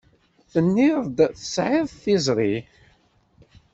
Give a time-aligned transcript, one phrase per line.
[0.51, 2.55] Tenniḍ-d tesɛiḍ tiẓri.